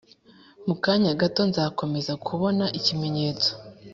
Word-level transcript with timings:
Mu 0.67 0.75
kanya 0.83 1.11
gato 1.21 1.41
nzakomeza 1.49 2.13
kubona 2.25 2.65
ikimenyetso 2.77 3.51